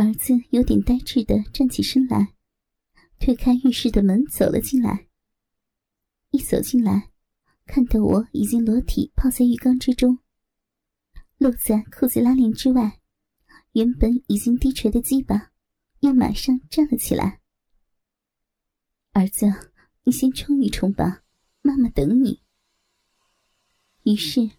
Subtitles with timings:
[0.00, 2.32] 儿子有点呆滞的站起身来，
[3.18, 5.06] 推开浴室的门走了进来。
[6.30, 7.10] 一走进来，
[7.66, 10.18] 看到我已经裸体泡在浴缸之中，
[11.36, 12.98] 露在裤子拉链之外，
[13.72, 15.52] 原本已经低垂的鸡巴
[15.98, 17.42] 又马上站了起来。
[19.12, 19.44] 儿子，
[20.04, 21.24] 你先冲一冲吧，
[21.60, 22.40] 妈妈等你。
[24.04, 24.50] 于是，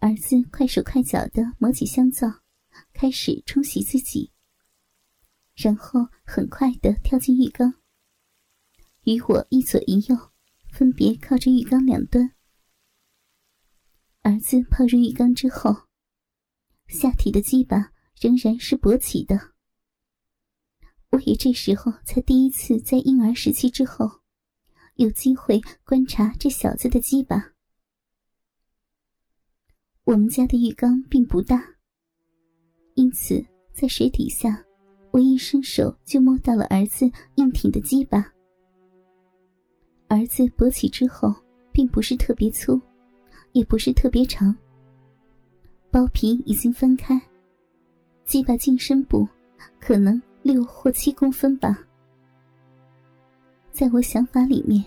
[0.00, 2.40] 儿子快手快脚的抹起香皂，
[2.92, 4.32] 开始冲洗自己，
[5.54, 7.74] 然后很快的跳进浴缸，
[9.04, 10.30] 与我一左一右。
[10.72, 12.32] 分别靠着浴缸两端，
[14.22, 15.86] 儿子泡入浴缸之后，
[16.88, 19.52] 下体的鸡巴仍然是勃起的。
[21.10, 24.22] 我也这时候才第一次在婴儿时期之后，
[24.96, 27.52] 有机会观察这小子的鸡巴。
[30.02, 31.76] 我们家的浴缸并不大，
[32.94, 34.64] 因此在水底下，
[35.14, 38.18] 我一伸手就摸到了儿子硬挺的鸡巴。
[40.08, 41.32] 儿子勃起之后，
[41.70, 42.80] 并不是特别粗，
[43.52, 44.52] 也不是特别长。
[45.88, 47.16] 包皮已经分开，
[48.24, 49.24] 鸡巴近深部
[49.78, 51.78] 可能六或七公分吧。
[53.70, 54.84] 在我想法里面，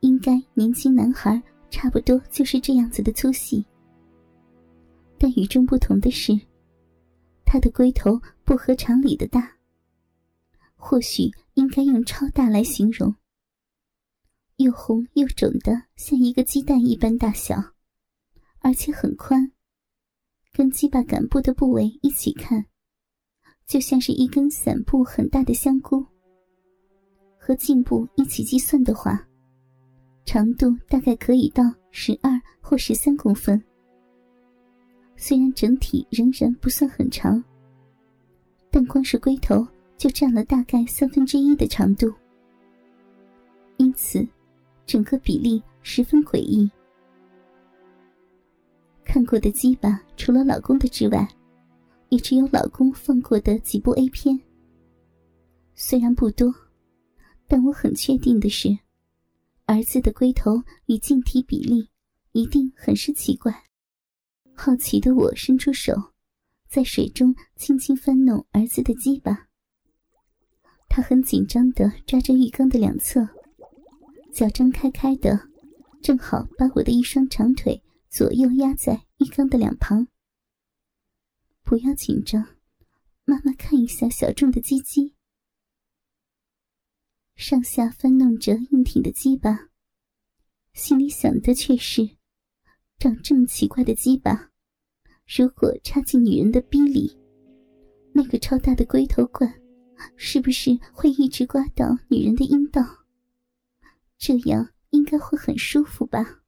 [0.00, 3.64] 应该年轻男孩差不多就是这样子的粗细。
[5.18, 6.38] 但与众不同的是，
[7.46, 9.58] 他的龟头不合常理的大，
[10.74, 13.14] 或许应该用超大来形容。
[14.56, 17.62] 又红又肿的，像一个鸡蛋一般大小，
[18.60, 19.52] 而且很宽。
[20.54, 22.64] 跟鸡巴杆部的部位一起看，
[23.66, 26.02] 就像是一根散布很大的香菇。
[27.38, 29.28] 和颈部一起计算的话，
[30.24, 32.30] 长度大概可以到十二
[32.62, 33.62] 或十三公分。
[35.16, 37.44] 虽然整体仍然不算很长，
[38.70, 39.66] 但光是龟头
[39.96, 42.12] 就占了大概三分之一的长度，
[43.76, 44.26] 因此。
[44.86, 46.66] 整个比例十分诡异。
[49.04, 51.28] 看过的鸡巴，除了老公的之外，
[52.08, 54.40] 也只有老公放过的几部 A 片。
[55.74, 56.54] 虽然不多，
[57.46, 58.78] 但我很确定的是，
[59.66, 61.86] 儿子的龟头与镜体比例
[62.32, 63.54] 一定很是奇怪。
[64.54, 65.92] 好奇的我伸出手，
[66.68, 69.48] 在水中轻轻翻弄儿子的鸡巴。
[70.88, 73.28] 他很紧张的抓着浴缸的两侧。
[74.32, 75.48] 脚张开开的，
[76.02, 80.06] 正好把我的一双长腿左右压在浴缸的两旁。
[81.64, 82.56] 不要紧张，
[83.24, 85.14] 妈妈看一下小众的鸡鸡。
[87.34, 89.70] 上下翻弄着硬挺的鸡巴，
[90.72, 92.16] 心里想的却是：
[92.98, 94.47] 长这么奇怪的鸡巴，
[95.36, 97.14] 如果插进女人的逼里，
[98.14, 99.60] 那个超大的龟头管，
[100.16, 102.82] 是不是会一直刮到女人的阴道？
[104.16, 106.40] 这样应该会很舒服吧？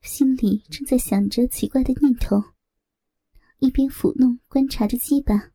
[0.00, 2.42] 心里正在想着奇怪的念头，
[3.58, 5.50] 一边抚弄观察着鸡巴。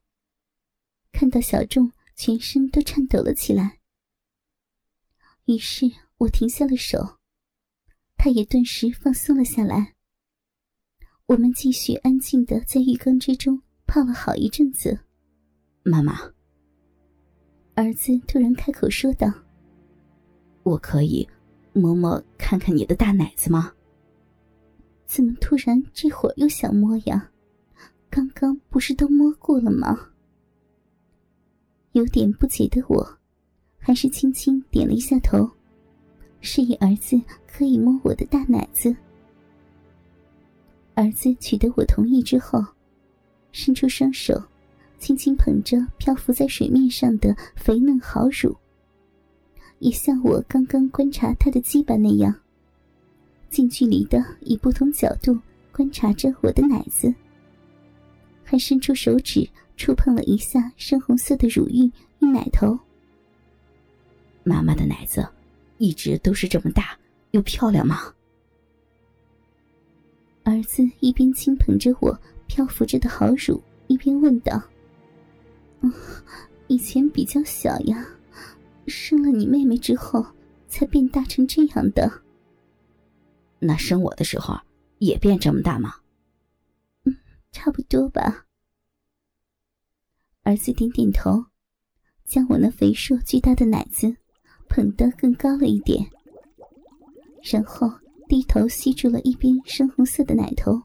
[1.12, 3.80] 看到小众全身都颤抖了起来，
[5.46, 5.88] 于是
[6.18, 7.18] 我停下了手，
[8.18, 9.93] 他也顿时放松了下来。
[11.26, 13.58] 我们继续安静的在浴缸之中
[13.88, 15.00] 泡了好一阵子。
[15.82, 16.20] 妈妈，
[17.76, 19.32] 儿子突然开口说道。
[20.64, 21.28] 我可以
[21.72, 23.72] 摸摸看看你的大奶子吗？
[25.06, 27.32] 怎么突然这会儿又想摸呀？
[28.10, 30.10] 刚刚不是都摸过了吗？
[31.94, 33.18] 有点不解的我，
[33.78, 35.50] 还是轻轻点了一下头，
[36.42, 38.94] 示意儿子可以摸我的大奶子。
[40.96, 42.64] 儿子取得我同意之后，
[43.52, 44.42] 伸出双手，
[45.00, 48.56] 轻轻捧着漂浮在水面上的肥嫩好乳。
[49.80, 52.34] 也像我刚刚观察他的鸡巴那样，
[53.50, 55.38] 近距离的以不同角度
[55.72, 57.14] 观察着我的奶子，
[58.44, 62.80] 还伸出手指触碰了一下深红色的乳晕与奶头。
[64.44, 65.28] 妈妈的奶子
[65.80, 66.98] 一直都是这么大
[67.32, 68.14] 又漂亮吗？
[70.64, 72.18] 儿子一边轻捧着我
[72.48, 74.64] 漂浮着的好乳，一边问道
[75.84, 75.92] ：“嗯，
[76.68, 78.08] 以前比较小呀。”
[78.88, 80.26] 生了你妹妹之后，
[80.70, 82.10] 才变大成这样的。
[83.60, 84.58] 那生我的时候
[85.00, 85.96] 也变这么大吗？
[87.04, 87.18] 嗯，
[87.52, 88.46] 差不多吧。
[90.44, 91.46] 儿子点点头，
[92.24, 94.16] 将我那肥硕巨大的奶子
[94.70, 96.10] 捧得更高了一点，
[97.42, 97.92] 然后
[98.28, 100.84] 低头吸住了一边深红色的奶头。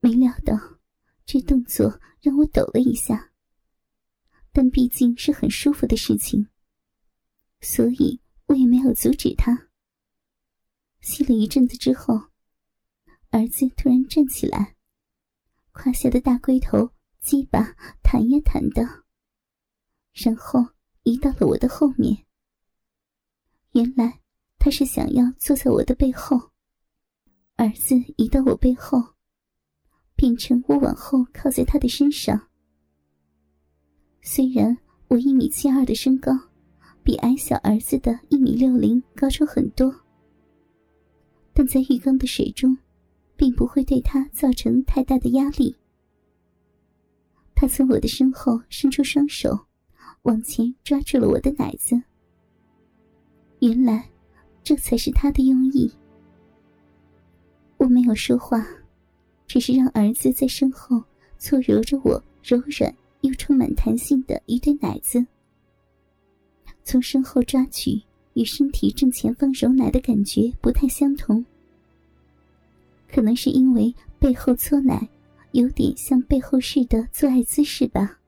[0.00, 0.54] 没料到，
[1.26, 3.32] 这动作让我抖了一下，
[4.52, 6.48] 但毕竟是很舒服的事情，
[7.60, 9.68] 所以我也没有阻止他。
[11.00, 12.14] 吸了一阵子之后，
[13.30, 14.76] 儿子突然站起来，
[15.72, 19.04] 胯下的大龟头鸡巴弹呀弹的，
[20.12, 20.60] 然后
[21.02, 22.26] 移到了我的后面。
[23.72, 24.20] 原来
[24.60, 26.38] 他是想要坐在我的背后，
[27.56, 29.02] 儿子移到我背后，
[30.14, 32.48] 变成我往后靠在他的身上。
[34.20, 34.76] 虽然
[35.08, 36.30] 我一米七二的身高，
[37.02, 39.90] 比矮小儿子的一米六零高出很多，
[41.54, 42.76] 但在浴缸的水中，
[43.36, 45.74] 并不会对他造成太大的压力。
[47.54, 49.58] 他从我的身后伸出双手，
[50.24, 51.98] 往前抓住了我的奶子。
[53.60, 54.09] 原来，
[54.70, 55.90] 这才是他的用意。
[57.76, 58.64] 我没有说话，
[59.44, 61.02] 只是让儿子在身后
[61.40, 62.94] 搓揉着我柔软。
[63.22, 65.26] 又充满弹性的一对奶子，
[66.84, 68.00] 从身后抓取，
[68.34, 71.44] 与身体正前方揉奶的感觉不太相同。
[73.08, 75.08] 可能是因为背后搓奶，
[75.50, 78.20] 有点像背后式的做爱姿势吧。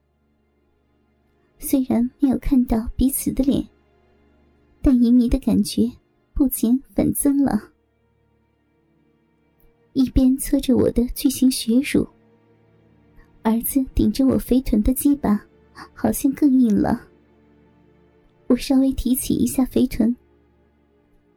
[1.57, 3.65] 虽然没有看到彼此的脸，
[4.81, 5.89] 但淫迷的感觉
[6.33, 7.71] 不减反增了。
[9.93, 12.07] 一边搓着我的巨型血乳。
[13.43, 15.45] 儿子顶着我肥臀的鸡巴，
[15.93, 17.07] 好像更硬了。
[18.47, 20.15] 我稍微提起一下肥臀，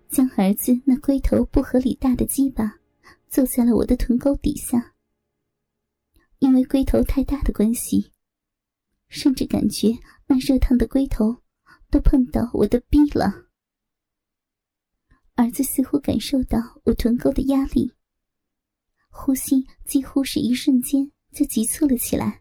[0.09, 2.79] 将儿子那龟头不合理大的鸡巴
[3.29, 4.95] 坐在了我的臀沟底下。
[6.39, 8.13] 因为龟头太大的关系，
[9.09, 9.89] 甚至感觉
[10.27, 11.37] 那热烫的龟头
[11.91, 13.46] 都碰到我的逼了。
[15.37, 17.93] 儿子似乎感受到我臀沟的压力，
[19.09, 21.13] 呼吸几乎是一瞬间。
[21.33, 22.41] 就急促了起来，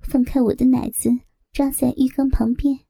[0.00, 1.10] 放开我的奶子，
[1.52, 2.86] 抓在浴缸旁边。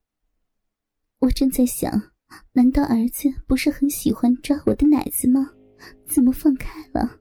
[1.19, 2.13] 我正在想，
[2.53, 5.51] 难道儿子不是很喜欢抓我的奶子吗？
[6.07, 7.19] 怎么放开了？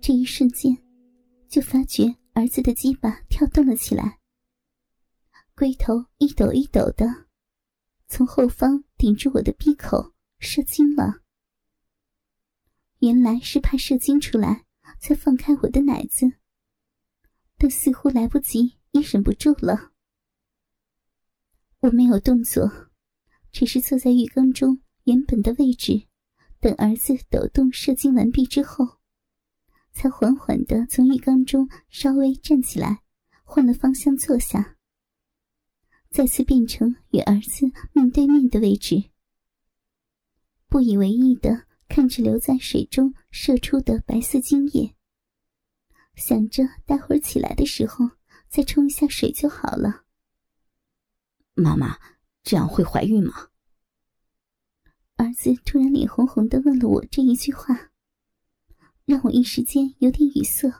[0.00, 0.76] 这一瞬间，
[1.48, 4.18] 就发觉儿子的鸡巴跳动了起来，
[5.54, 7.27] 龟头一抖一抖的，
[8.08, 11.20] 从后方顶住我的闭口射精了。
[12.98, 14.64] 原来是怕射精出来。
[15.00, 16.32] 才放开我的奶子，
[17.56, 19.92] 但似乎来不及，也忍不住了。
[21.80, 22.90] 我没有动作，
[23.52, 26.08] 只是坐在浴缸中原本的位置，
[26.58, 28.98] 等儿子抖动射精完毕之后，
[29.92, 33.04] 才缓缓的从浴缸中稍微站起来，
[33.44, 34.77] 换了方向坐下，
[36.10, 39.10] 再次变成与儿子面对面的位置，
[40.68, 41.66] 不以为意的。
[41.90, 44.94] 看着留在水中射出的白色精液，
[46.16, 48.10] 想着待会儿起来的时候
[48.46, 50.04] 再冲一下水就好了。
[51.54, 51.98] 妈妈，
[52.42, 53.48] 这样会怀孕吗？
[55.16, 57.90] 儿子突然脸红红的问了我这一句话，
[59.06, 60.70] 让我一时间有点语塞。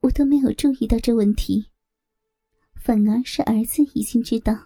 [0.00, 1.71] 我都没有注意到这问题，
[2.82, 4.58] 反而是儿子已经知道，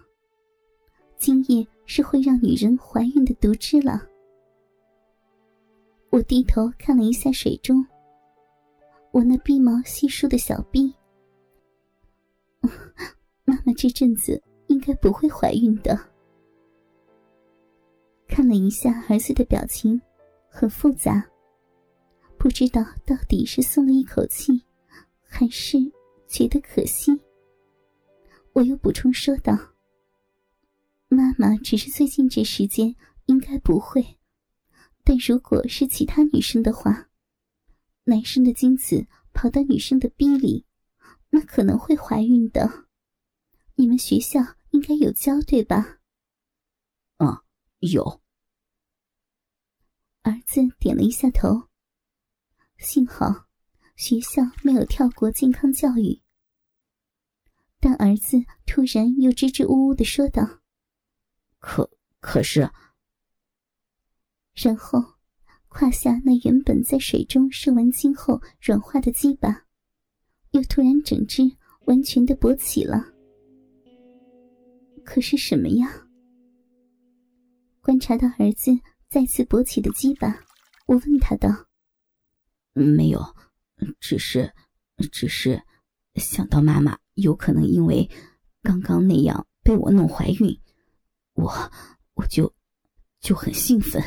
[1.17, 4.01] 精液是会让女人怀孕的毒汁了。
[6.09, 7.85] 我低头看了一下水中，
[9.11, 10.91] 我那逼毛稀疏的小臂。
[13.45, 15.95] 妈妈这阵子应该不会怀孕的。
[18.27, 20.01] 看了一下儿子的表情，
[20.49, 21.23] 很复杂，
[22.39, 24.59] 不知道到底是松了一口气，
[25.21, 25.77] 还是
[26.27, 27.11] 觉得可惜。
[28.57, 29.53] 我又补充说道
[31.09, 32.95] ：“妈妈只是最近这时间
[33.27, 34.17] 应该不会。”
[35.05, 37.07] 但如果是其他女生的话，
[38.05, 40.65] 男生的精子跑到女生的逼里，
[41.29, 42.87] 那可能会怀孕的。
[43.75, 44.39] 你们学校
[44.71, 45.99] 应该有教对吧？
[47.17, 47.43] 啊，
[47.81, 48.21] 有。
[50.23, 51.69] 儿子点了一下头。
[52.79, 53.45] 幸好
[53.95, 56.23] 学校没有跳过健康教育。
[57.79, 60.61] 但儿子突然又支支吾吾的说道
[61.59, 62.69] ：“可可是。”
[64.55, 64.99] 然后，
[65.67, 69.65] 胯下那原本在水中射完精后软化的鸡巴，
[70.51, 71.43] 又突然整只
[71.85, 73.13] 完全的勃起了。
[75.05, 75.87] 可是什么呀？
[77.81, 78.71] 观察到儿子
[79.07, 80.43] 再次勃起的鸡巴，
[80.87, 81.49] 我问他道
[82.73, 83.21] ：“没有，
[83.99, 84.51] 只是，
[85.11, 85.61] 只是
[86.15, 88.09] 想到妈妈有可能因为
[88.61, 90.59] 刚刚那样被我弄怀孕，
[91.33, 91.51] 我，
[92.13, 92.53] 我就，
[93.19, 94.01] 就很兴奋。”